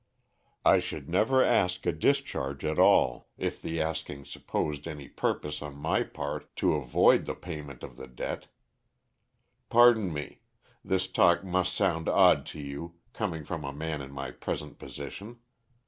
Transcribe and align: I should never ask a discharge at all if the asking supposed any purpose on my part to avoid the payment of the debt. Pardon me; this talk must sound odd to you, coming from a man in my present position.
I 0.65 0.79
should 0.79 1.07
never 1.09 1.43
ask 1.43 1.85
a 1.85 1.91
discharge 1.91 2.65
at 2.65 2.79
all 2.79 3.29
if 3.37 3.61
the 3.61 3.79
asking 3.79 4.25
supposed 4.25 4.87
any 4.87 5.07
purpose 5.07 5.61
on 5.61 5.75
my 5.75 6.01
part 6.01 6.55
to 6.55 6.73
avoid 6.73 7.25
the 7.25 7.35
payment 7.35 7.83
of 7.83 7.97
the 7.97 8.07
debt. 8.07 8.47
Pardon 9.69 10.11
me; 10.11 10.41
this 10.83 11.07
talk 11.07 11.43
must 11.43 11.75
sound 11.75 12.09
odd 12.09 12.47
to 12.47 12.59
you, 12.59 12.95
coming 13.13 13.43
from 13.43 13.63
a 13.63 13.71
man 13.71 14.01
in 14.01 14.11
my 14.11 14.31
present 14.31 14.79
position. 14.79 15.37